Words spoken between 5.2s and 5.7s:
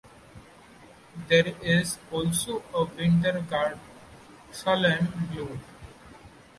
Blue".